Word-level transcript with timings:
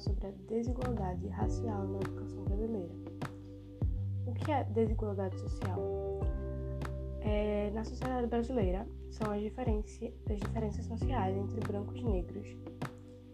sobre 0.00 0.26
a 0.26 0.30
desigualdade 0.48 1.26
racial 1.28 1.86
na 1.86 1.98
educação 1.98 2.44
brasileira. 2.44 2.94
O 4.26 4.32
que 4.32 4.52
é 4.52 4.64
desigualdade 4.64 5.38
social? 5.38 5.78
É, 7.20 7.70
na 7.74 7.84
sociedade 7.84 8.26
brasileira, 8.26 8.86
são 9.10 9.30
as, 9.30 9.40
diferença, 9.40 10.06
as 10.30 10.38
diferenças 10.38 10.84
sociais 10.86 11.36
entre 11.36 11.60
brancos 11.60 11.98
e 11.98 12.04
negros 12.04 12.56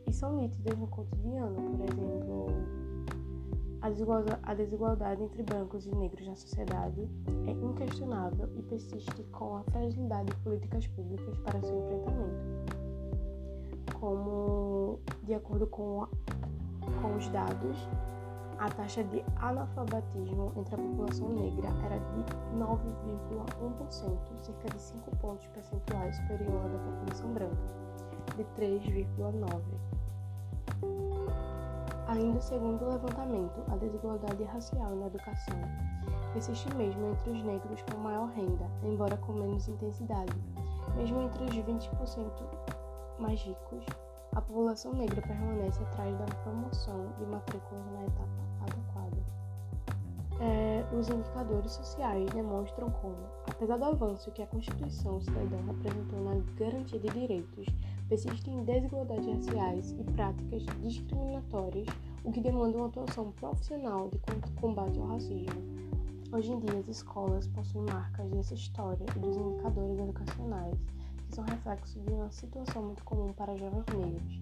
e 0.06 0.12
são 0.12 0.36
nítidas 0.36 0.78
no 0.78 0.86
cotidiano, 0.86 1.54
por 1.54 1.80
exemplo, 1.84 2.46
a 3.84 3.90
desigualdade, 3.90 4.40
a 4.44 4.54
desigualdade 4.54 5.22
entre 5.22 5.42
brancos 5.42 5.86
e 5.86 5.94
negros 5.94 6.26
na 6.26 6.34
sociedade 6.34 7.06
é 7.46 7.50
inquestionável 7.50 8.48
e 8.56 8.62
persiste 8.62 9.22
com 9.24 9.56
a 9.56 9.62
fragilidade 9.64 10.30
de 10.30 10.36
políticas 10.36 10.86
públicas 10.86 11.36
para 11.40 11.60
seu 11.60 11.78
enfrentamento. 11.78 12.74
Como, 14.00 15.00
de 15.22 15.34
acordo 15.34 15.66
com, 15.66 16.08
com 17.00 17.16
os 17.16 17.28
dados, 17.28 17.88
a 18.58 18.70
taxa 18.70 19.02
de 19.04 19.24
analfabetismo 19.36 20.52
entre 20.56 20.74
a 20.74 20.78
população 20.78 21.28
negra 21.30 21.68
era 21.84 21.98
de 21.98 22.24
9,1%, 22.56 24.16
cerca 24.40 24.68
de 24.70 24.80
5 24.80 25.16
pontos 25.16 25.46
percentuais 25.48 26.16
superior 26.16 26.64
à 26.64 26.68
da 26.68 26.78
população 26.78 27.32
branca, 27.32 27.56
de 28.36 28.44
3,9%. 28.60 29.94
Ainda 32.06 32.40
segundo 32.40 32.84
o 32.84 32.90
levantamento, 32.90 33.62
a 33.72 33.76
desigualdade 33.76 34.44
racial 34.44 34.94
na 34.94 35.06
educação 35.06 35.58
persiste 36.32 36.72
mesmo 36.74 37.10
entre 37.10 37.30
os 37.30 37.42
negros 37.42 37.82
com 37.82 37.98
maior 37.98 38.28
renda, 38.28 38.70
embora 38.82 39.16
com 39.16 39.32
menos 39.32 39.66
intensidade. 39.68 40.34
Mesmo 40.96 41.22
entre 41.22 41.44
os 41.44 41.54
20% 41.56 42.30
mais 43.18 43.40
ricos, 43.40 43.84
a 44.34 44.40
população 44.40 44.92
negra 44.94 45.22
permanece 45.22 45.82
atrás 45.84 46.18
da 46.18 46.24
promoção 46.24 47.12
de 47.18 47.26
matrículas 47.26 47.86
na 47.92 48.04
etapa 48.04 48.28
adequada. 48.62 49.16
É, 50.40 50.84
os 50.92 51.08
indicadores 51.08 51.72
sociais 51.72 52.28
demonstram 52.30 52.90
como, 52.90 53.16
apesar 53.48 53.76
do 53.76 53.84
avanço 53.84 54.32
que 54.32 54.42
a 54.42 54.46
Constituição 54.48 55.20
Cidadã 55.20 55.56
representou 55.66 56.20
na 56.24 56.34
garantia 56.56 56.98
de 56.98 57.08
direitos, 57.10 57.66
persistem 58.08 58.64
desigualdades 58.64 59.26
raciais 59.26 59.92
e 59.92 60.04
práticas 60.12 60.64
discriminatórias, 60.82 61.86
o 62.24 62.32
que 62.32 62.40
demanda 62.40 62.76
uma 62.76 62.86
atuação 62.86 63.30
profissional 63.32 64.10
de 64.10 64.18
combate 64.60 64.98
ao 64.98 65.06
racismo. 65.06 65.62
Hoje 66.32 66.50
em 66.50 66.58
dia, 66.58 66.80
as 66.80 66.88
escolas 66.88 67.46
possuem 67.46 67.84
marcas 67.84 68.28
dessa 68.30 68.54
história 68.54 69.06
e 69.14 69.18
dos 69.20 69.36
indicadores 69.36 69.96
educacionais, 70.00 70.76
são 71.34 71.44
reflexos 71.44 72.00
de 72.04 72.12
uma 72.12 72.30
situação 72.30 72.80
muito 72.80 73.02
comum 73.02 73.32
para 73.32 73.56
jovens 73.56 73.84
negros, 73.92 74.40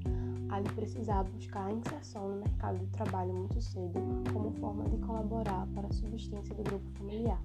a 0.51 0.61
de 0.61 0.71
precisar 0.75 1.25
buscar 1.25 1.67
a 1.67 1.73
inserção 1.73 2.29
no 2.29 2.37
mercado 2.41 2.79
de 2.79 2.87
trabalho 2.89 3.33
muito 3.33 3.59
cedo 3.62 3.98
como 4.31 4.53
forma 4.61 4.85
de 4.85 4.98
colaborar 4.98 5.67
para 5.75 5.89
a 5.89 5.93
subsistência 5.93 6.55
do 6.55 6.63
grupo 6.63 6.85
familiar. 6.98 7.41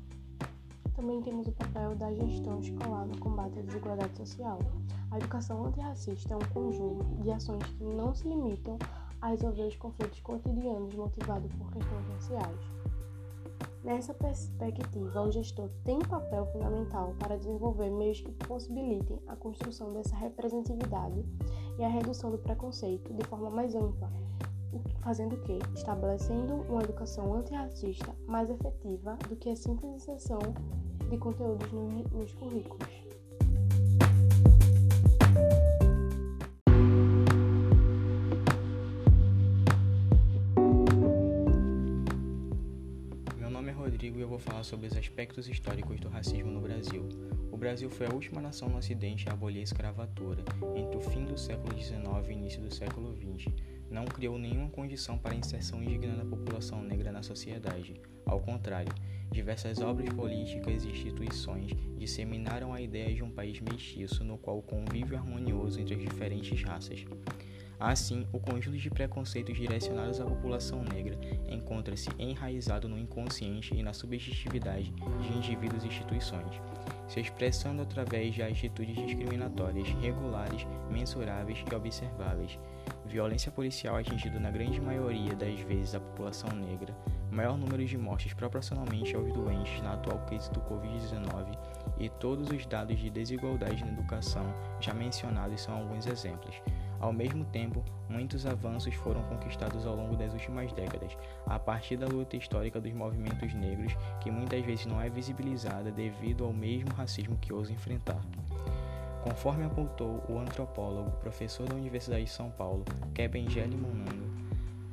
Também 0.94 1.22
temos 1.22 1.48
o 1.48 1.52
papel 1.53 1.95
da 1.95 2.14
gestão 2.14 2.59
escolar 2.59 3.06
no 3.06 3.18
combate 3.20 3.59
à 3.59 3.62
desigualdade 3.62 4.18
social. 4.18 4.59
A 5.12 5.18
educação 5.18 5.66
antirracista 5.66 6.34
é 6.34 6.36
um 6.36 6.50
conjunto 6.53 7.06
de 7.22 7.31
ações 7.31 7.64
que 7.64 7.84
não 7.86 8.14
se 8.14 8.28
limitam 8.28 8.78
a 9.22 9.30
resolver 9.30 9.68
os 9.68 9.78
conflitos 9.78 10.20
cotidianos 10.20 10.94
motivados 10.94 11.50
por 11.53 11.72
questões 11.72 12.06
raciais. 12.16 12.77
Nessa 13.83 14.14
perspectiva, 14.14 15.22
o 15.22 15.31
gestor 15.31 15.70
tem 15.83 15.97
um 15.97 16.02
papel 16.02 16.45
fundamental 16.47 17.16
para 17.20 17.38
desenvolver 17.38 17.89
meios 17.89 18.19
que 18.19 18.31
possibilitem 18.31 19.19
a 19.28 19.36
construção 19.36 19.94
dessa 19.94 20.16
representatividade 20.16 21.23
e 21.78 21.84
a 21.84 21.88
redução 21.88 22.31
do 22.31 22.38
preconceito 22.38 23.14
de 23.14 23.25
forma 23.28 23.50
mais 23.50 23.75
ampla, 23.75 24.11
fazendo 25.01 25.35
o 25.35 25.41
que? 25.41 25.59
Estabelecendo 25.74 26.56
uma 26.69 26.84
educação 26.84 27.34
antirracista 27.34 28.13
mais 28.28 28.50
efetiva 28.50 29.18
do 29.29 29.35
que 29.35 29.50
a 29.50 29.56
simples 29.56 29.94
inserção 29.94 30.40
de 31.09 31.18
conteúdos 31.18 31.72
nos 31.72 32.34
currículos. 32.34 32.97
Sobre 44.67 44.88
os 44.88 44.97
aspectos 44.97 45.47
históricos 45.47 46.00
do 46.00 46.09
racismo 46.09 46.51
no 46.51 46.59
Brasil. 46.59 47.07
O 47.51 47.57
Brasil 47.57 47.89
foi 47.89 48.05
a 48.05 48.13
última 48.13 48.41
nação 48.41 48.67
no 48.67 48.78
Ocidente 48.78 49.29
a 49.29 49.31
abolir 49.33 49.61
a 49.61 49.63
escravatura, 49.63 50.44
entre 50.75 50.97
o 50.97 51.01
fim 51.01 51.23
do 51.23 51.38
século 51.38 51.73
XIX 51.81 52.03
e 52.28 52.33
início 52.33 52.61
do 52.61 52.73
século 52.73 53.16
XX. 53.16 53.53
Não 53.89 54.03
criou 54.03 54.38
nenhuma 54.38 54.69
condição 54.69 55.17
para 55.17 55.33
a 55.33 55.38
inserção 55.38 55.81
indigna 55.81 56.17
da 56.17 56.25
população 56.25 56.81
negra 56.83 57.11
na 57.11 57.23
sociedade. 57.23 58.00
Ao 58.25 58.41
contrário, 58.41 58.94
Diversas 59.31 59.81
obras 59.81 60.11
políticas 60.13 60.83
e 60.85 60.89
instituições 60.89 61.72
disseminaram 61.97 62.73
a 62.73 62.81
ideia 62.81 63.13
de 63.13 63.23
um 63.23 63.29
país 63.29 63.59
mestiço 63.59 64.23
no 64.23 64.38
qual 64.38 64.57
o 64.57 64.63
convívio 64.63 65.17
harmonioso 65.17 65.79
entre 65.79 65.95
as 65.95 66.01
diferentes 66.01 66.63
raças. 66.63 67.06
Assim, 67.79 68.25
o 68.33 68.39
conjunto 68.39 68.75
de 68.77 68.89
preconceitos 68.89 69.55
direcionados 69.55 70.19
à 70.19 70.25
população 70.25 70.83
negra 70.83 71.15
encontra-se 71.47 72.09
enraizado 72.17 72.89
no 72.89 72.97
inconsciente 72.97 73.75
e 73.75 73.83
na 73.83 73.93
subjetividade 73.93 74.91
de 74.91 75.38
indivíduos 75.38 75.83
e 75.83 75.88
instituições, 75.88 76.59
se 77.07 77.19
expressando 77.19 77.83
através 77.83 78.33
de 78.33 78.41
atitudes 78.41 78.95
discriminatórias 78.95 79.88
regulares, 80.01 80.65
mensuráveis 80.89 81.63
e 81.71 81.75
observáveis. 81.75 82.57
Violência 83.05 83.51
policial 83.51 83.95
atingindo 83.95 84.39
na 84.39 84.49
grande 84.49 84.81
maioria 84.81 85.35
das 85.35 85.59
vezes 85.59 85.94
a 85.94 85.99
população 85.99 86.49
negra, 86.49 86.95
maior 87.31 87.57
número 87.57 87.85
de 87.85 87.97
mortes 87.97 88.33
proporcionalmente 88.33 89.15
aos 89.15 89.31
doentes 89.31 89.81
na 89.83 89.94
atual 89.94 90.17
crise 90.25 90.49
do 90.51 90.61
Covid-19 90.61 91.55
e 91.99 92.09
todos 92.09 92.49
os 92.49 92.65
dados 92.65 92.99
de 92.99 93.09
desigualdade 93.11 93.85
na 93.85 93.91
educação 93.91 94.45
já 94.79 94.94
mencionados 94.94 95.61
são 95.61 95.75
alguns 95.75 96.07
exemplos. 96.07 96.59
Ao 97.00 97.13
mesmo 97.13 97.46
tempo, 97.46 97.84
muitos 98.09 98.46
avanços 98.46 98.94
foram 98.96 99.22
conquistados 99.24 99.85
ao 99.85 99.96
longo 99.96 100.16
das 100.16 100.34
últimas 100.34 100.74
décadas, 100.74 101.16
a 101.46 101.59
partir 101.59 101.97
da 101.97 102.08
luta 102.08 102.35
histórica 102.35 102.81
dos 102.81 102.94
movimentos 102.94 103.53
negros, 103.53 103.96
que 104.22 104.31
muitas 104.31 104.66
vezes 104.66 104.85
não 104.85 105.00
é 105.00 105.09
visibilizada 105.09 105.91
devido 105.91 106.44
ao 106.44 106.53
mesmo 106.53 106.91
racismo 106.94 107.38
que 107.38 107.53
ousa 107.53 107.72
enfrentar. 107.72 108.19
Conforme 109.24 109.66
apontou 109.66 110.24
o 110.30 110.40
antropólogo, 110.40 111.12
professor 111.19 111.68
da 111.68 111.75
Universidade 111.75 112.24
de 112.24 112.30
São 112.30 112.50
Paulo, 112.50 112.86
Kebengele 113.13 113.75
Monango, 113.75 114.26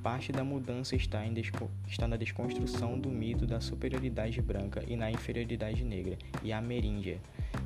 parte 0.05 0.31
da 0.31 0.45
mudança 0.45 0.95
está, 0.95 1.25
está, 1.89 2.07
na 2.07 2.19
desconstrução 2.19 2.99
do 3.01 3.09
mito 3.09 3.47
da 3.47 3.59
superioridade 3.59 4.39
branca 4.43 4.85
e 4.87 4.97
na 4.97 5.11
inferioridade 5.11 5.83
negra 5.83 6.19
e 6.43 6.53
ameríndia, 6.53 7.19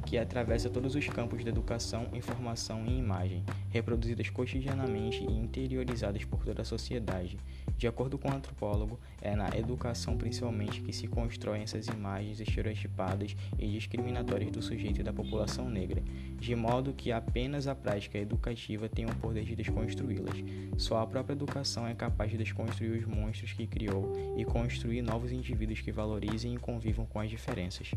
que 0.06 0.16
atravessa 0.16 0.70
todos 0.70 0.94
os 0.94 1.04
campos 1.08 1.42
da 1.42 1.50
educação, 1.50 2.06
informação 2.12 2.86
e 2.86 2.96
imagem, 2.96 3.42
reproduzidas 3.70 4.30
cotidianamente 4.30 5.24
e 5.24 5.32
interiorizadas 5.32 6.24
por 6.24 6.44
toda 6.44 6.62
a 6.62 6.64
sociedade. 6.64 7.36
De 7.76 7.88
acordo 7.88 8.16
com 8.16 8.28
o 8.28 8.34
antropólogo, 8.34 8.98
é 9.20 9.34
na 9.34 9.48
educação 9.56 10.16
principalmente 10.16 10.80
que 10.80 10.92
se 10.92 11.06
constroem 11.08 11.62
essas 11.62 11.86
imagens 11.88 12.40
estereotipadas 12.40 13.36
e 13.58 13.66
discriminatórias 13.68 14.50
do 14.50 14.62
sujeito 14.62 15.00
e 15.00 15.04
da 15.04 15.12
população 15.12 15.68
negra, 15.68 16.02
de 16.38 16.54
modo 16.54 16.92
que 16.92 17.10
apenas 17.10 17.66
a 17.66 17.74
prática 17.74 18.18
educativa 18.18 18.88
tem 18.88 19.06
o 19.06 19.14
poder 19.16 19.44
de 19.44 19.56
desconstruí-las. 19.56 20.36
Só 20.76 21.00
a 21.00 21.06
própria 21.06 21.34
educação 21.34 21.86
é 21.86 21.94
capaz 21.94 22.27
de 22.30 22.38
desconstruir 22.38 22.98
os 22.98 23.06
monstros 23.06 23.52
que 23.52 23.66
criou 23.66 24.12
e 24.36 24.44
construir 24.44 25.02
novos 25.02 25.32
indivíduos 25.32 25.80
que 25.80 25.92
valorizem 25.92 26.54
e 26.54 26.58
convivam 26.58 27.06
com 27.06 27.20
as 27.20 27.30
diferenças. 27.30 27.90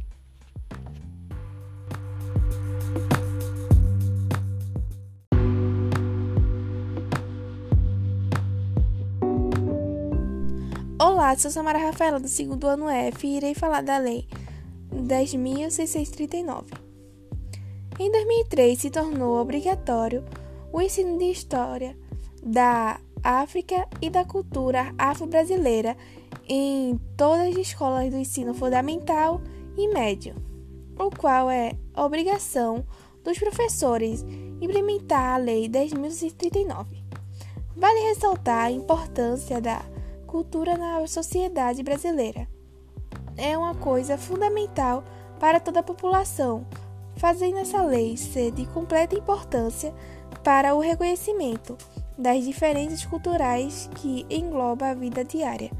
Olá, 10.99 11.37
sou 11.37 11.49
Samara 11.49 11.79
Rafaela, 11.79 12.19
do 12.19 12.27
segundo 12.27 12.67
ano 12.67 12.89
F, 12.89 13.25
e 13.25 13.37
irei 13.37 13.55
falar 13.55 13.81
da 13.81 13.97
Lei 13.97 14.27
10.639. 14.91 16.65
Em 17.99 18.11
2003, 18.11 18.79
se 18.79 18.89
tornou 18.89 19.39
obrigatório 19.39 20.23
o 20.71 20.81
ensino 20.81 21.17
de 21.17 21.25
História 21.25 21.95
da 22.43 22.99
África 23.23 23.87
e 24.01 24.09
da 24.09 24.25
cultura 24.25 24.93
afro-brasileira 24.97 25.95
em 26.47 26.99
todas 27.15 27.49
as 27.49 27.55
escolas 27.55 28.09
do 28.09 28.17
ensino 28.17 28.53
fundamental 28.53 29.41
e 29.77 29.87
médio, 29.93 30.35
o 30.99 31.09
qual 31.09 31.49
é 31.49 31.73
obrigação 31.95 32.85
dos 33.23 33.37
professores 33.37 34.25
implementar 34.59 35.35
a 35.35 35.37
Lei 35.37 35.69
10.639. 35.69 36.85
Vale 37.75 37.99
ressaltar 38.01 38.65
a 38.65 38.71
importância 38.71 39.61
da 39.61 39.81
cultura 40.27 40.77
na 40.77 41.05
sociedade 41.07 41.83
brasileira. 41.83 42.47
É 43.37 43.57
uma 43.57 43.73
coisa 43.75 44.17
fundamental 44.17 45.03
para 45.39 45.59
toda 45.59 45.79
a 45.79 45.83
população, 45.83 46.65
fazendo 47.15 47.57
essa 47.57 47.81
lei 47.83 48.15
ser 48.17 48.51
de 48.51 48.65
completa 48.67 49.15
importância 49.15 49.93
para 50.43 50.75
o 50.75 50.79
reconhecimento 50.79 51.77
das 52.17 52.43
diferenças 52.43 53.05
culturais 53.05 53.89
que 53.95 54.25
engloba 54.29 54.87
a 54.87 54.93
vida 54.93 55.23
diária. 55.23 55.71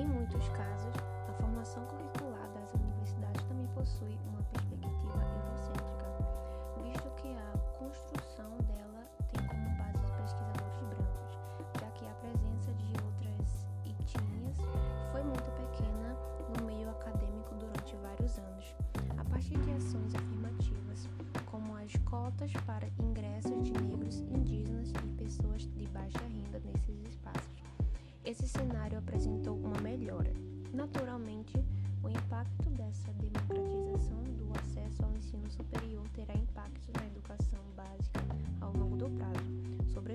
Em 0.00 0.06
muitos 0.06 0.48
casos, 0.48 0.89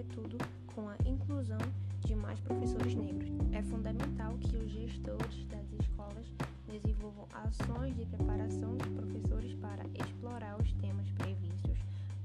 sobretudo 0.06 0.38
com 0.74 0.88
a 0.90 0.96
inclusão 1.06 1.58
de 2.06 2.16
mais 2.16 2.40
professores 2.42 2.96
negros. 2.96 3.30
É 3.52 3.62
fundamental 3.64 4.38
que 4.40 4.56
os 4.58 4.72
gestores 4.72 5.46
das 5.48 5.72
escolas 5.80 6.26
desenvolvam 6.68 7.26
ações 7.34 7.96
de 7.96 8.06
preparação 8.06 8.76
dos 8.76 8.88
professores 8.90 9.54
para 9.56 9.84
explorar 9.96 10.60
os 10.62 10.72
temas 10.74 11.10
previstos, 11.12 11.78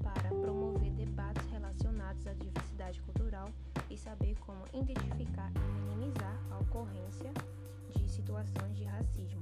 para 0.03 0.29
promover 0.29 0.91
debates 0.91 1.45
relacionados 1.49 2.25
à 2.27 2.33
diversidade 2.33 3.01
cultural 3.01 3.49
e 3.89 3.97
saber 3.97 4.35
como 4.41 4.61
identificar 4.73 5.51
e 5.55 5.95
minimizar 5.95 6.37
a 6.51 6.59
ocorrência 6.59 7.31
de 7.95 8.09
situações 8.09 8.75
de 8.75 8.83
racismo. 8.83 9.41